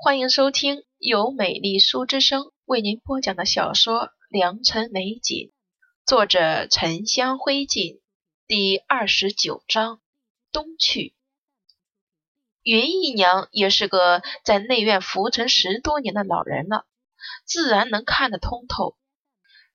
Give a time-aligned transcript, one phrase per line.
[0.00, 5.48] 欢迎收听由美丽书之声为您播讲的小说《良辰美景》，
[6.06, 8.00] 作者沉香灰烬，
[8.46, 10.00] 第二十九章
[10.52, 11.16] 东去。
[12.62, 16.86] 云姨娘也是个在内院浮沉十多年的老人了，
[17.44, 18.96] 自然能看得通透。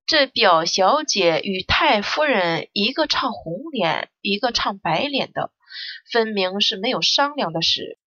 [0.05, 5.52] 这表小姐与太夫人一个唱红脸，一个唱白脸的，
[6.10, 8.00] 分明是没有商量的事。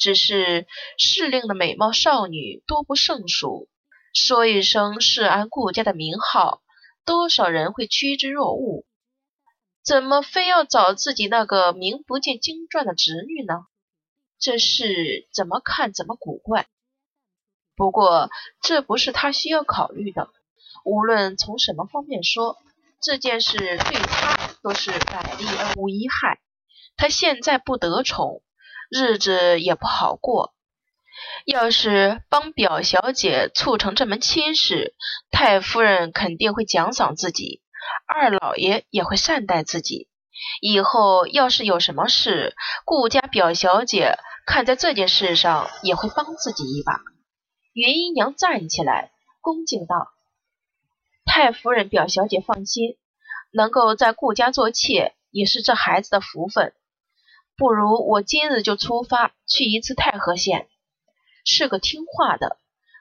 [0.00, 3.68] 只是适龄的美貌少女多不胜数，
[4.14, 6.62] 说一声世安顾家的名号，
[7.04, 8.86] 多少人会趋之若鹜？
[9.84, 13.66] 怎么非要找自己那个名不见经传的侄女呢？
[14.38, 16.66] 这事怎么看怎么古怪。
[17.76, 18.30] 不过
[18.62, 20.30] 这不是他需要考虑的。
[20.82, 22.56] 无论从什么方面说，
[23.02, 26.40] 这件事对他都是百利而无一害。
[26.96, 28.42] 他现在不得宠。
[28.90, 30.52] 日子也不好过。
[31.44, 34.94] 要是帮表小姐促成这门亲事，
[35.30, 37.62] 太夫人肯定会奖赏自己，
[38.06, 40.08] 二老爷也会善待自己。
[40.60, 47.00] 以后要是有什么事，顾家表小姐看在这件事上也会帮自己一把。
[47.72, 50.08] 云姨娘站起来，恭敬道
[51.24, 52.96] ：“太夫人、表小姐放心，
[53.52, 56.72] 能够在顾家做妾，也是这孩子的福分。”
[57.60, 60.66] 不如我今日就出发去一次太和县。
[61.44, 62.56] 是个听话的，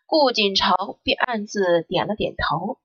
[0.05, 2.77] 顾锦朝便暗自点了点头。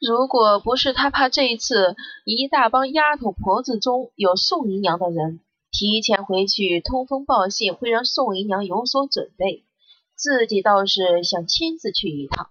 [0.00, 9.66] 如果不是他怕这一次一大帮丫头婆子中有宋姨娘的人，提前回去通风报信，会让宋姨娘有所准备，
[10.14, 12.48] 自己倒是想亲自去一趟。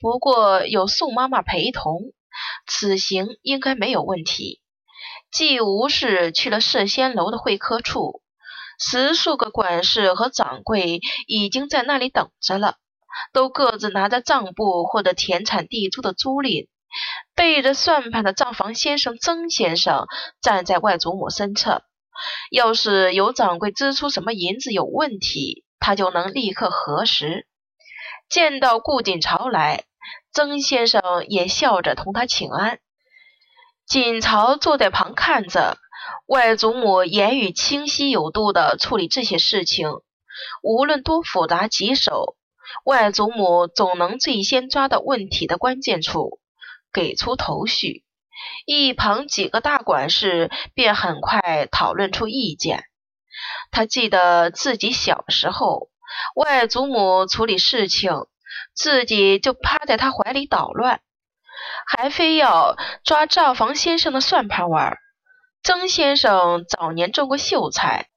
[0.00, 2.14] 不过有宋妈妈陪同，
[2.66, 4.61] 此行应该没有问题。
[5.32, 8.20] 季无事去了摄仙楼的会客处，
[8.78, 12.76] 十数个管事和掌柜已经在那里等着了，
[13.32, 16.68] 都各自拿着账簿或者田产地租的租赁。
[17.34, 20.06] 背着算盘的账房先生曾先生
[20.42, 21.82] 站在外祖母身侧，
[22.50, 27.46] 要是有掌柜支出什么银子有问题，他就能立刻核实。
[28.28, 29.84] 见到顾锦朝来，
[30.30, 32.80] 曾先生也笑着同他请安。
[33.92, 35.76] 锦朝坐在旁看着，
[36.24, 39.90] 外祖母言语清晰有度的处理这些事情，
[40.62, 42.34] 无论多复杂棘手，
[42.86, 46.40] 外祖母总能最先抓到问题的关键处，
[46.90, 48.02] 给出头绪。
[48.64, 52.84] 一旁几个大管事便很快讨论出意见。
[53.70, 55.90] 他记得自己小时候，
[56.34, 58.10] 外祖母处理事情，
[58.72, 61.02] 自己就趴在他怀里捣乱。
[61.86, 64.96] 还非要抓账房先生的算盘玩。
[65.62, 68.08] 曾先生早年中过秀才，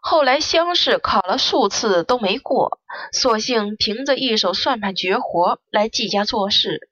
[0.00, 2.80] 后来乡试考了数次都没过，
[3.12, 6.88] 索性凭着一手算盘绝活来季家做事，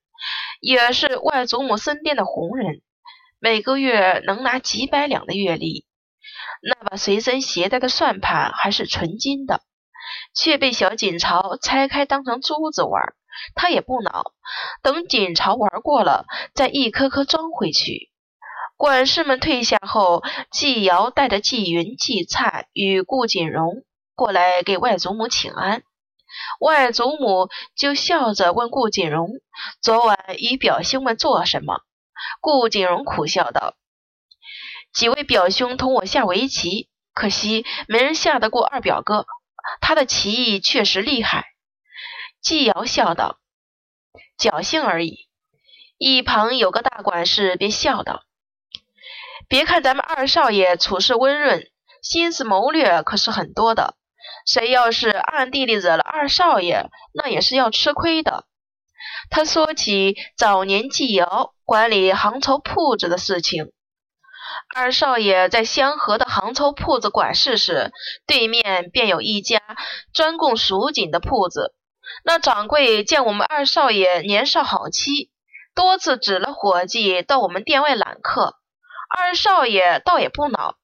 [0.61, 2.81] 也是外祖母身边的红人，
[3.39, 5.87] 每个月能拿几百两的月例。
[6.65, 9.63] 那把随身携带的算盘还是纯金的，
[10.35, 13.15] 却被小锦朝拆开当成珠子玩。
[13.55, 14.33] 他也不恼，
[14.83, 18.11] 等锦朝玩过了，再一颗颗装回去。
[18.77, 23.85] 管事们退下后，季瑶带着季云、季灿与顾锦荣
[24.15, 25.83] 过来给外祖母请安。
[26.61, 29.29] 外祖母就笑着问顾锦荣
[29.81, 31.83] ：“昨晚与表兄们做什么？”
[32.41, 33.75] 顾锦荣苦笑道
[34.93, 39.27] ：“几位表兄同我下围棋，可惜没人下得过二表哥，
[39.81, 41.47] 他的棋艺确实厉害。”
[42.43, 43.39] 季瑶笑道
[44.37, 45.29] ：“侥幸而已。”
[45.97, 48.25] 一旁有个大管事便笑道
[49.49, 51.71] ：“别看咱们二少爷处事温润，
[52.03, 53.95] 心思谋略可是很多的。
[54.45, 58.45] 谁要是暗地里惹了二少爷，那也是要吃亏的。”
[59.31, 63.71] 他说起早年季瑶管理杭绸铺子的事情。
[64.75, 67.93] 二少爷在香河的杭绸铺子管事时，
[68.27, 69.61] 对面便有一家
[70.13, 71.73] 专供蜀锦的铺子。
[72.25, 75.31] 那掌柜见我们二少爷年少好欺，
[75.75, 78.57] 多次指了伙计到我们店外揽客。
[79.09, 80.77] 二少爷倒也不恼，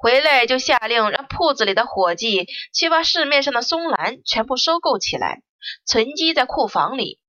[0.00, 5.42] 回来就下令让铺子里的伙计去把市面上的松兰全部收购起来，
[5.86, 7.20] 存积在库房里。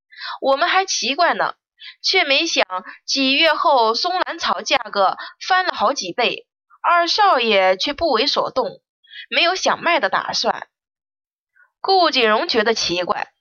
[0.41, 1.53] 我们还奇怪呢，
[2.01, 2.65] 却没想
[3.05, 5.17] 几月后松兰草价格
[5.47, 6.47] 翻了好几倍，
[6.81, 8.81] 二少爷却不为所动，
[9.29, 10.67] 没有想卖的打算。
[11.81, 13.31] 顾锦荣觉得奇怪。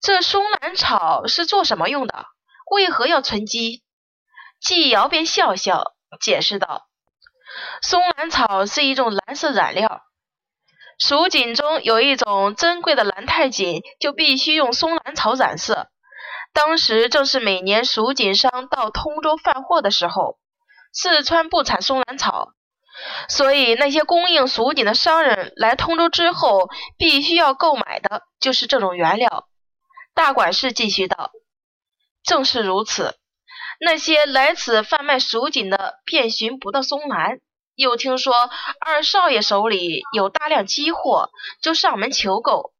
[0.00, 2.26] 这松兰草是做什么用的？
[2.70, 3.82] 为何要存积？
[4.60, 6.88] 季瑶便笑笑解释道
[7.82, 10.02] ：“松兰草是一种蓝色染料，
[10.98, 15.88] 蜀锦中有一种珍贵的蓝太锦，就必须用松兰草染色。
[16.52, 20.38] 当时正是每年蜀锦商到通州贩货的时候，
[20.92, 22.52] 四川不产松兰草，
[23.28, 29.46] 所以那些供应蜀锦的商人来通州之后，必须要购买的就是这种原料。
[30.16, 31.30] 大管事继续道
[32.24, 33.18] ：“正是如此，
[33.78, 37.40] 那些来此贩卖蜀锦的，遍寻不到松兰。”
[37.76, 38.32] 又听说
[38.80, 41.28] 二少爷手里有大量积货，
[41.60, 42.72] 就上门求购。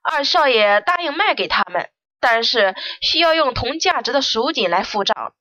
[0.00, 1.90] 二少爷答应卖给他们，
[2.20, 5.34] 但是需要用同价值的蜀锦来付账。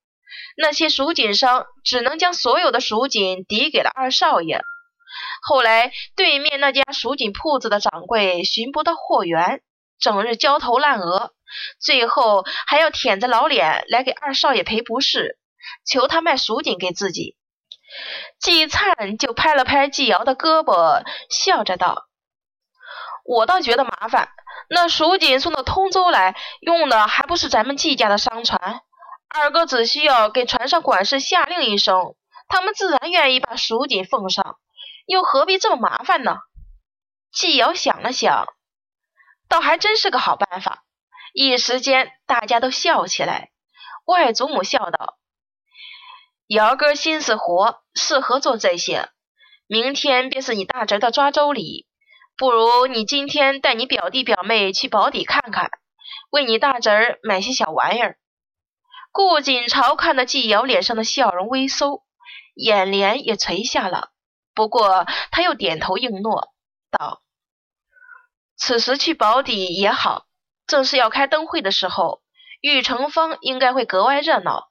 [0.57, 4.63] 那些蜀锦商只能将所有的蜀锦抵给了二少爷。
[5.43, 9.61] 后来对面那家蜀锦铺子的掌柜寻不到货源，
[9.99, 11.33] 整日焦头烂额，
[11.79, 15.37] 最后还要舔着老脸来给二少爷赔不是，
[15.85, 17.35] 求他卖蜀锦给自己。
[18.39, 22.05] 季灿就拍了拍季瑶的胳膊，笑着道
[23.25, 24.29] ：“我倒觉得麻烦。
[24.69, 28.81] 那蜀锦送到通州来，用的还不是咱们季家的商船。
[29.27, 32.15] 二哥只需要给船上管事下令一声，
[32.47, 34.57] 他们自然愿意把蜀锦奉上，
[35.07, 36.37] 又何必这么麻烦呢？”
[37.33, 38.47] 季瑶想了想，
[39.49, 40.85] 倒还真是个好办法。
[41.33, 43.51] 一时间，大家都笑起来。
[44.05, 45.17] 外祖母笑道。
[46.47, 49.09] 姚哥心思活，适合做这些。
[49.67, 51.87] 明天便是你大侄的抓周礼，
[52.35, 55.69] 不如你今天带你表弟表妹去宝坻看看，
[56.31, 58.17] 为你大侄儿买些小玩意儿。
[59.11, 62.03] 顾锦朝看到季瑶脸上的笑容微收，
[62.55, 64.09] 眼帘也垂下了。
[64.55, 66.51] 不过他又点头应诺，
[66.89, 67.21] 道
[68.59, 70.25] ：“此时去宝坻也好，
[70.67, 72.21] 正是要开灯会的时候，
[72.61, 74.69] 玉成坊应该会格外热闹。”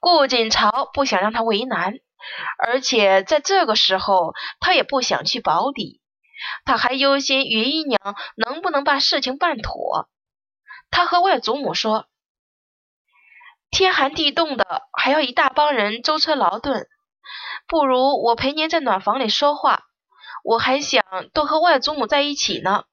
[0.00, 1.94] 顾锦朝不想让他为难，
[2.64, 6.00] 而且在这个时候，他也不想去保底，
[6.64, 8.00] 他还忧心云姨娘
[8.36, 10.08] 能不能把事情办妥。
[10.90, 12.06] 他和外祖母说
[13.70, 16.86] ：“天寒地冻的，还要一大帮人舟车劳顿，
[17.66, 19.82] 不如我陪您在暖房里说话。
[20.46, 21.04] 我还想
[21.34, 22.84] 多和外祖母在一起呢。”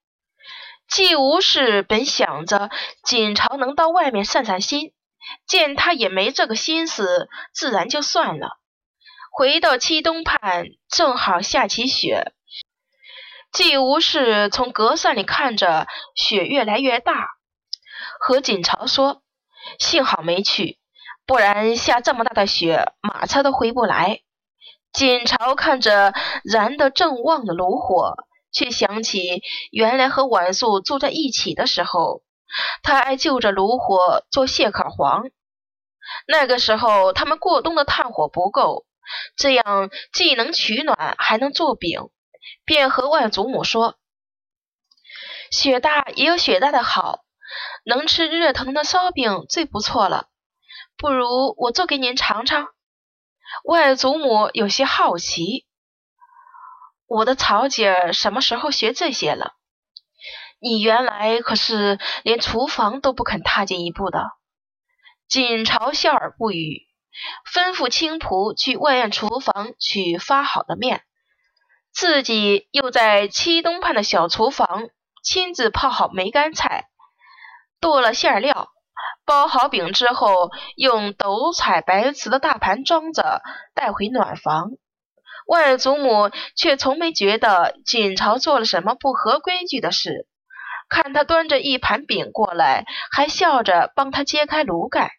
[0.90, 2.70] 季无事本想着
[3.04, 4.94] 锦朝能到外面散散心。
[5.48, 8.60] 见他也没这个心思，自然就算了。
[9.32, 12.34] 回到七东畔，正好下起雪。
[13.54, 17.30] 季无事从隔扇里看着雪越来越大，
[18.20, 19.24] 和锦朝说
[19.80, 20.78] ：“幸好没去，
[21.26, 24.20] 不然下这么大的雪，马车都回不来。”
[24.94, 26.14] 锦朝看着
[26.44, 28.16] 燃得正旺的炉火，
[28.52, 29.42] 却想起
[29.72, 32.22] 原来和晚素住在一起的时候。
[32.84, 35.24] 他爱就着炉火做蟹壳黄，
[36.28, 38.86] 那个时候他们过冬的炭火不够，
[39.36, 42.10] 这样既能取暖还能做饼，
[42.64, 43.96] 便和外祖母说
[45.50, 47.22] ：“雪大也有雪大的好，
[47.86, 50.28] 能吃热腾的烧饼最不错了，
[50.96, 52.68] 不如我做给您尝尝。”
[53.64, 55.66] 外祖母有些好奇
[57.08, 59.54] ：“我的曹姐什么时候学这些了？”
[60.60, 64.32] 你原来可是连厨房都不肯踏进一步的。
[65.28, 66.88] 锦朝笑而不语，
[67.54, 71.04] 吩咐青仆去外院厨房取发好的面，
[71.92, 74.90] 自己又在七东畔的小厨房
[75.24, 76.88] 亲自泡好梅干菜，
[77.80, 78.73] 剁了馅料，
[79.26, 83.42] 包好饼之后，用斗彩白瓷的大盘装着，
[83.74, 84.72] 带回暖房。
[85.48, 90.28] 外祖母却从没觉得锦朝做了什么不合规矩的事。
[90.90, 95.12] 看他端着一盘饼过来，还笑着帮他揭开炉盖，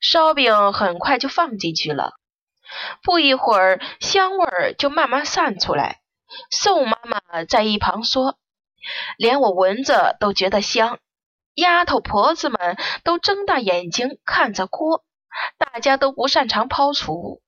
[0.00, 2.12] 烧饼很快就放进去了。
[3.02, 6.00] 不一会儿，香味儿就慢慢散出来。
[6.50, 8.36] 宋妈妈在一旁说
[9.16, 10.98] ：“连我闻着都觉得香。”
[11.58, 15.04] 丫头婆子们都睁大眼睛看着锅，
[15.58, 17.42] 大家都不擅长抛厨，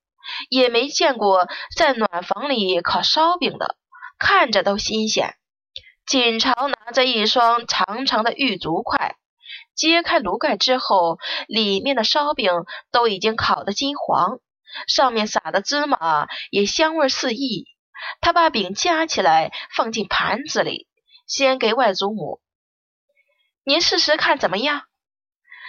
[0.49, 3.77] 也没见过在暖房里烤烧饼的，
[4.19, 5.37] 看着都新鲜。
[6.07, 9.15] 锦朝拿着一双长长的玉竹筷，
[9.77, 12.51] 揭开炉盖之后，里面的烧饼
[12.91, 14.41] 都已经烤得金黄，
[14.89, 17.67] 上面撒的芝麻也香味四溢。
[18.21, 20.89] 他把饼夹起来放进盘子里，
[21.29, 22.41] 先给外祖母
[23.65, 24.83] ：“您试试看怎么样？”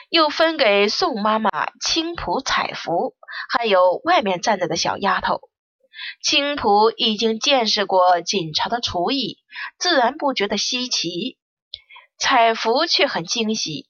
[0.10, 3.16] 又分给宋妈妈、青浦、彩福，
[3.50, 5.40] 还有外面站着的小丫头。
[6.22, 9.38] 青浦已经见识过锦朝的厨艺，
[9.78, 11.38] 自然不觉得稀奇。
[12.18, 13.88] 彩福却很惊喜，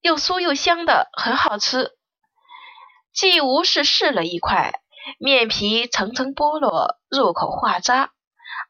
[0.00, 1.92] 又酥又香的，很好吃。
[3.12, 4.80] 季无事试了一块，
[5.18, 8.12] 面皮层层剥落，入口化渣，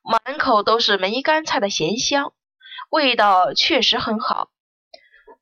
[0.03, 2.33] 满口都是梅干菜的咸香，
[2.91, 4.49] 味道确实很好。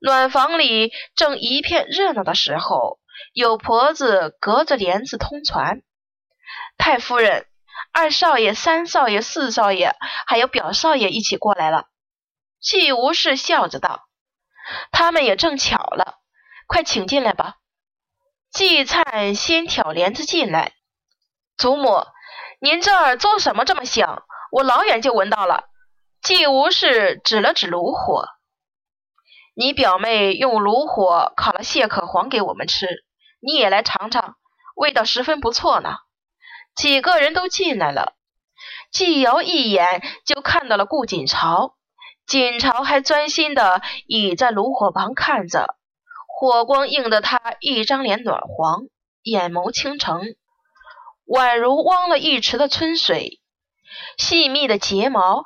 [0.00, 2.98] 暖房里正一片热闹的时候，
[3.32, 5.82] 有婆子隔着帘子通传
[6.76, 7.46] ：“太夫人、
[7.92, 9.94] 二少爷、三少爷、四少爷，
[10.26, 11.86] 还有表少爷一起过来了。”
[12.60, 14.08] 季无事笑着道
[14.92, 16.16] ：“他们也正巧了，
[16.66, 17.56] 快请进来吧。”
[18.52, 20.72] 季灿先挑帘子进来
[21.56, 22.04] ：“祖母，
[22.60, 24.24] 您这儿做什么这么香？
[24.52, 25.64] 我老远就闻到了。”
[26.24, 28.24] 季无事指了指炉火。
[29.54, 33.04] 你表妹用炉火烤了蟹壳黄给我们吃，
[33.40, 34.36] 你也来尝尝，
[34.74, 35.90] 味道十分不错呢。
[36.74, 38.14] 几个人都进来了，
[38.90, 41.74] 季瑶一眼就看到了顾锦朝，
[42.26, 45.76] 锦朝还专心的倚在炉火旁看着，
[46.26, 48.84] 火光映得他一张脸暖黄，
[49.22, 50.22] 眼眸倾城，
[51.26, 53.42] 宛如汪了一池的春水，
[54.16, 55.44] 细密的睫毛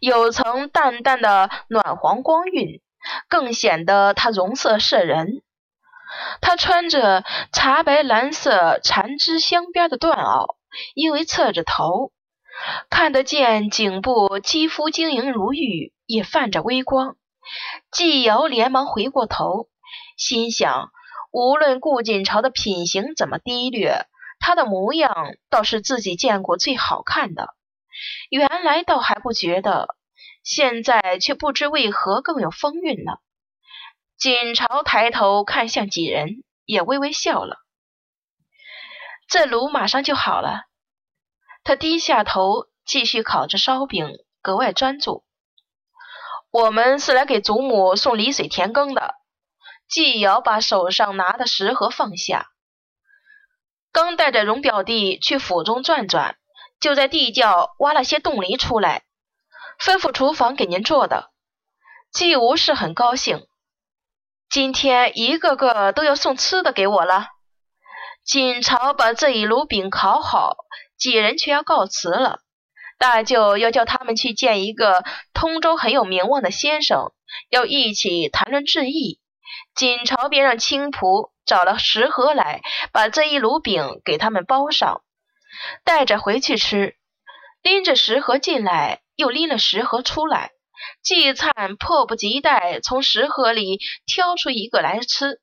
[0.00, 2.80] 有层淡淡的暖黄光晕。
[3.28, 5.42] 更显得她容色摄人。
[6.40, 10.56] 她穿着茶白蓝色缠枝镶边的缎袄，
[10.94, 12.12] 因为侧着头，
[12.88, 17.16] 看得见颈部肌肤晶莹如玉，也泛着微光。
[17.92, 19.68] 季瑶连忙回过头，
[20.16, 20.90] 心想：
[21.30, 24.06] 无论顾锦朝的品行怎么低劣，
[24.40, 27.53] 他的模样倒是自己见过最好看的。
[28.30, 29.88] 原来倒还不觉得。
[30.42, 33.22] 现在却不知为何更有风韵了。
[34.18, 37.56] 锦朝抬头看向几人，也微微笑了。
[39.26, 40.64] 这炉马上就好了。
[41.62, 44.06] 他低下头继续烤着烧饼，
[44.42, 45.24] 格外专注。
[46.50, 49.14] 我们是来给祖母送梨水田羹的。
[49.88, 52.48] 季瑶把手上拿的食盒放下，
[53.92, 56.36] 刚带着荣表弟去府中转转，
[56.84, 59.04] 就在地窖挖了些冻梨出来。
[59.80, 61.30] 吩咐厨房给您做的，
[62.12, 63.46] 季无事很高兴。
[64.50, 67.28] 今天一个个都要送吃的给我了。
[68.22, 70.58] 锦朝把这一炉饼烤好，
[70.98, 72.40] 几人却要告辞了。
[72.98, 77.14] 大舅要叫他们去见一个通州很有名望的先生，
[77.48, 79.20] 要一起谈论致意。
[79.74, 82.60] 锦朝便让青仆找了食盒来，
[82.92, 85.00] 把这一炉饼给他们包上，
[85.84, 86.96] 带着回去吃。
[87.62, 89.00] 拎着食盒进来。
[89.16, 90.50] 又拎了食盒出来，
[91.00, 95.40] 季灿迫不及待从食盒里挑出一个来吃，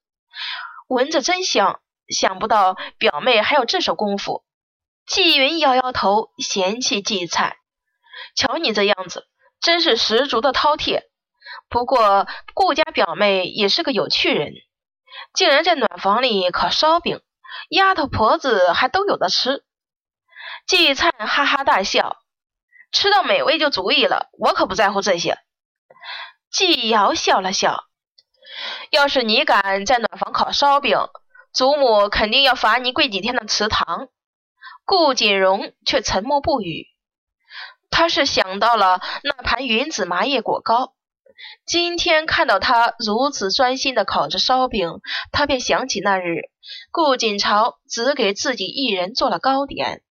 [0.90, 1.80] 闻着真香。
[2.10, 4.44] 想不到表妹还有这手功夫。
[5.08, 7.56] 季云摇摇头，嫌弃季灿
[8.36, 9.25] ：“瞧你这样子，
[9.62, 11.04] 真是十足的饕餮。”
[11.72, 14.51] 不过顾家表妹也是个有趣人，
[15.34, 17.22] 竟然在暖房里烤烧饼，
[17.70, 19.63] 丫头婆子还都有的吃。
[20.68, 22.18] 季灿哈哈大笑。
[22.91, 25.38] 吃到美味就足矣了，我可不在乎这些。
[26.51, 27.86] 季瑶笑了笑，
[28.89, 30.98] 要是你敢在暖房烤烧饼，
[31.53, 34.10] 祖母肯定要罚你跪几天的祠堂。
[34.84, 36.88] 顾锦荣却沉默不语，
[37.89, 40.94] 他是想到了那盘云子麻叶果糕，
[41.65, 45.00] 今天看到他如此专心的烤着烧饼，
[45.32, 46.50] 他便想起那日
[46.91, 50.03] 顾锦朝只给自己一人做了糕点。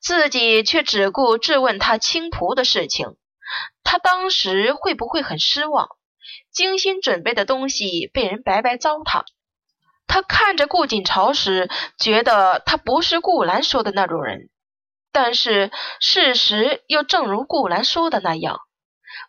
[0.00, 3.16] 自己却只顾质问他青蒲的事情，
[3.82, 5.88] 他当时会不会很失望？
[6.52, 9.24] 精心准备的东西被人白白糟蹋。
[10.06, 14.48] 他看着顾锦朝时，觉得他不是顾兰说的那种人，
[15.12, 18.60] 但是事实又正如顾兰说的那样。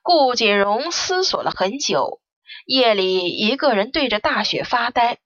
[0.02, 2.22] 顾锦荣思索了很久，
[2.66, 5.18] 夜里一个人对着大雪发呆。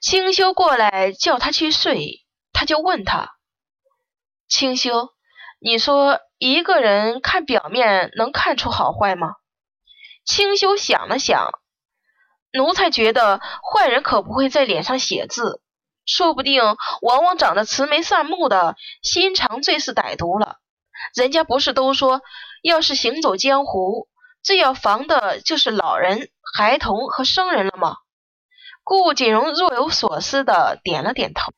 [0.00, 3.35] 清修过来叫他去睡，他就问他。
[4.48, 5.10] 清修，
[5.58, 9.34] 你说一个人看表面能看出好坏吗？
[10.24, 11.48] 清修想了想，
[12.52, 15.60] 奴才觉得坏人可不会在脸上写字，
[16.04, 16.62] 说不定
[17.02, 20.58] 往往长得慈眉善目的，心肠最是歹毒了。
[21.14, 22.22] 人家不是都说，
[22.62, 24.08] 要是行走江湖，
[24.42, 27.96] 最要防的就是老人、孩童和生人了吗？
[28.84, 31.52] 顾锦荣若有所思的点了点头。